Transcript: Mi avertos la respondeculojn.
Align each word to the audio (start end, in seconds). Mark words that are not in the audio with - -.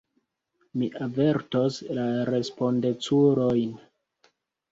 Mi 0.83 0.87
avertos 1.07 1.77
la 1.99 2.05
respondeculojn. 2.31 3.77